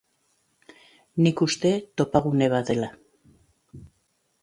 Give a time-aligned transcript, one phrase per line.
[1.27, 2.91] Nik uste topagune bat dela.